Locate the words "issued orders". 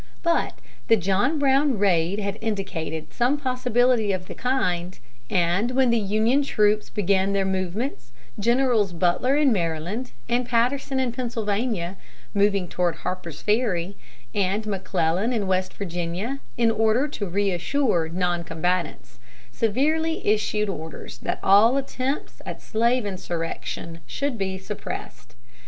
20.25-21.19